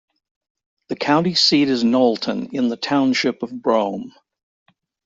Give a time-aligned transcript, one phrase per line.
[0.87, 4.11] The county seat is Knowlton in the Township of Brome.